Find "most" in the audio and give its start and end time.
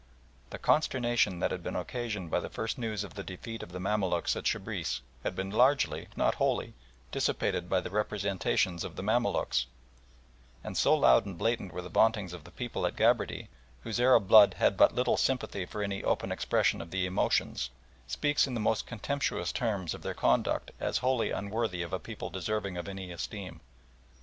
18.59-18.87